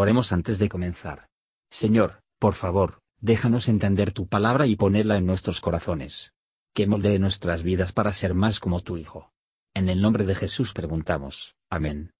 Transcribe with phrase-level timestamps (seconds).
[0.00, 1.28] Oremos antes de comenzar.
[1.70, 6.32] Señor, por favor, déjanos entender tu palabra y ponerla en nuestros corazones.
[6.74, 9.30] Que moldee nuestras vidas para ser más como tu Hijo.
[9.74, 11.54] En el nombre de Jesús preguntamos.
[11.68, 12.12] Amén.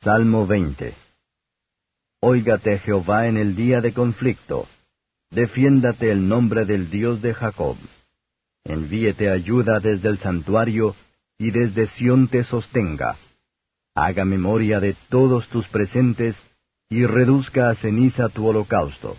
[0.00, 0.94] Salmo 20
[2.20, 4.68] Óigate Jehová en el día de conflicto.
[5.30, 7.76] Defiéndate el nombre del Dios de Jacob.
[8.62, 10.94] Envíete ayuda desde el santuario,
[11.40, 13.16] y desde Sión te sostenga.
[13.94, 16.36] Haga memoria de todos tus presentes,
[16.88, 19.16] y reduzca a ceniza tu holocausto.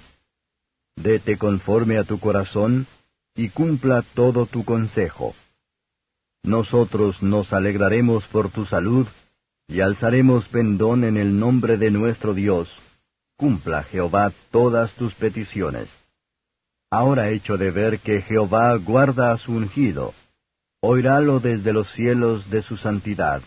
[0.96, 2.88] Dete conforme a tu corazón,
[3.36, 5.36] y cumpla todo tu consejo.
[6.44, 9.08] Nosotros nos alegraremos por tu salud,
[9.68, 12.70] y alzaremos pendón en el nombre de nuestro Dios.
[13.38, 15.88] Cumpla Jehová todas tus peticiones.
[16.90, 20.14] Ahora hecho de ver que Jehová guarda a su ungido,
[20.82, 23.42] oirálo desde los cielos de su santidad,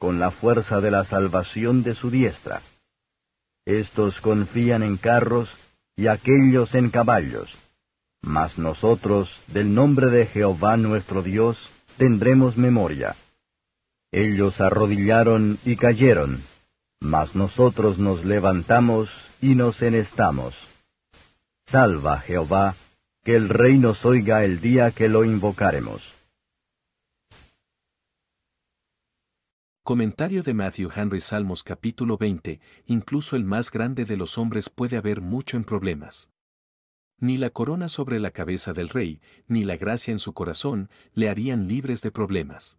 [0.00, 2.62] con la fuerza de la salvación de su diestra.
[3.66, 5.50] Estos confían en carros,
[5.94, 7.54] y aquellos en caballos.
[8.22, 11.58] Mas nosotros, del nombre de Jehová nuestro Dios,
[11.98, 13.14] tendremos memoria.
[14.10, 16.42] Ellos arrodillaron y cayeron,
[17.00, 19.10] mas nosotros nos levantamos
[19.42, 20.54] y nos enestamos.
[21.66, 22.74] Salva, Jehová,
[23.22, 26.02] que el rey nos oiga el día que lo invocaremos.
[29.82, 34.98] Comentario de Matthew Henry Salmos capítulo 20, incluso el más grande de los hombres puede
[34.98, 36.30] haber mucho en problemas.
[37.18, 41.30] Ni la corona sobre la cabeza del rey, ni la gracia en su corazón, le
[41.30, 42.78] harían libres de problemas.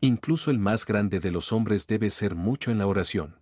[0.00, 3.40] Incluso el más grande de los hombres debe ser mucho en la oración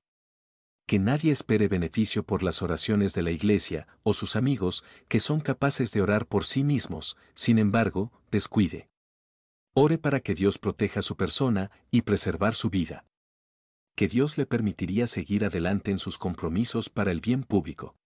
[0.87, 5.39] que nadie espere beneficio por las oraciones de la iglesia o sus amigos que son
[5.39, 8.89] capaces de orar por sí mismos, sin embargo, descuide.
[9.83, 13.07] Ore para que Dios proteja su persona y preservar su vida.
[13.97, 17.97] Que Dios le permitiría seguir adelante en sus compromisos para el bien público.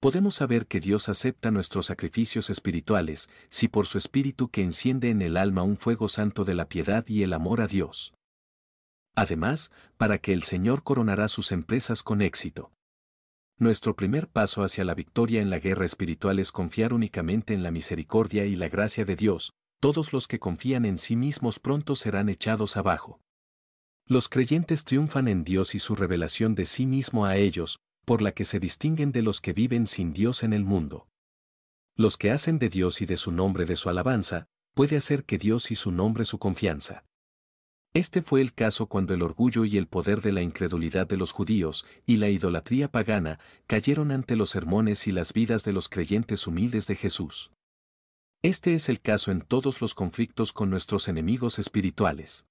[0.00, 5.20] Podemos saber que Dios acepta nuestros sacrificios espirituales si por su espíritu que enciende en
[5.20, 8.14] el alma un fuego santo de la piedad y el amor a Dios.
[9.14, 12.72] Además, para que el Señor coronará sus empresas con éxito.
[13.58, 17.70] Nuestro primer paso hacia la victoria en la guerra espiritual es confiar únicamente en la
[17.70, 22.28] misericordia y la gracia de Dios, todos los que confían en sí mismos pronto serán
[22.28, 23.20] echados abajo.
[24.06, 28.32] Los creyentes triunfan en Dios y su revelación de sí mismo a ellos, por la
[28.32, 31.08] que se distinguen de los que viven sin Dios en el mundo.
[31.96, 35.38] Los que hacen de Dios y de su nombre de su alabanza, puede hacer que
[35.38, 37.04] Dios y su nombre su confianza.
[37.94, 41.32] Este fue el caso cuando el orgullo y el poder de la incredulidad de los
[41.32, 46.46] judíos y la idolatría pagana cayeron ante los sermones y las vidas de los creyentes
[46.46, 47.50] humildes de Jesús.
[48.46, 52.46] Este es el caso en todos los conflictos con nuestros enemigos espirituales.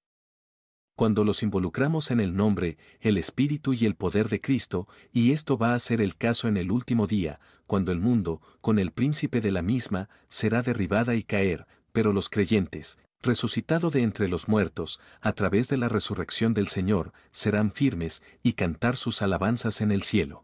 [0.97, 5.57] Cuando los involucramos en el nombre, el espíritu y el poder de Cristo, y esto
[5.57, 9.39] va a ser el caso en el último día, cuando el mundo, con el príncipe
[9.39, 14.99] de la misma, será derribada y caer, pero los creyentes, resucitado de entre los muertos,
[15.21, 20.03] a través de la resurrección del Señor, serán firmes y cantar sus alabanzas en el
[20.03, 20.43] cielo.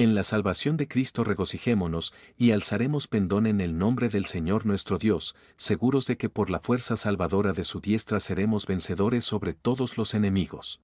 [0.00, 4.96] En la salvación de Cristo regocijémonos y alzaremos pendón en el nombre del Señor nuestro
[4.96, 9.98] Dios, seguros de que por la fuerza salvadora de su diestra seremos vencedores sobre todos
[9.98, 10.80] los enemigos.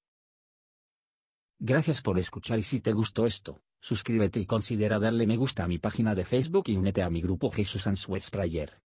[1.61, 5.69] Gracias por escuchar y si te gustó esto, suscríbete y considera darle me gusta a
[5.69, 8.84] mi página de Facebook y únete a mi grupo Jesús Answers Prayer.